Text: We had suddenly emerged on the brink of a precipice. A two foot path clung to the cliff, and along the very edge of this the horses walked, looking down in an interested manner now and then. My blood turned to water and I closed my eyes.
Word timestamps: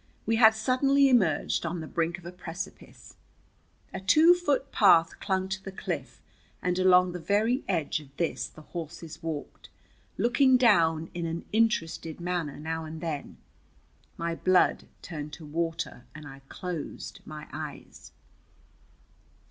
We 0.25 0.37
had 0.37 0.55
suddenly 0.55 1.09
emerged 1.09 1.63
on 1.63 1.79
the 1.79 1.85
brink 1.85 2.17
of 2.17 2.25
a 2.25 2.31
precipice. 2.31 3.17
A 3.93 3.99
two 3.99 4.33
foot 4.33 4.71
path 4.71 5.19
clung 5.19 5.47
to 5.49 5.63
the 5.63 5.71
cliff, 5.71 6.23
and 6.59 6.79
along 6.79 7.11
the 7.11 7.19
very 7.19 7.63
edge 7.67 7.99
of 7.99 8.09
this 8.17 8.47
the 8.47 8.63
horses 8.63 9.21
walked, 9.21 9.69
looking 10.17 10.57
down 10.57 11.11
in 11.13 11.27
an 11.27 11.45
interested 11.51 12.19
manner 12.19 12.57
now 12.57 12.83
and 12.83 12.99
then. 12.99 13.37
My 14.17 14.33
blood 14.33 14.87
turned 15.03 15.33
to 15.33 15.45
water 15.45 16.05
and 16.15 16.27
I 16.27 16.41
closed 16.49 17.19
my 17.23 17.47
eyes. 17.53 18.11